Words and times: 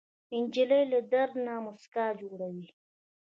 نجلۍ 0.41 0.81
له 0.91 0.99
درد 1.11 1.33
نه 1.45 1.53
موسکا 1.65 2.05
جوړوي. 2.21 2.67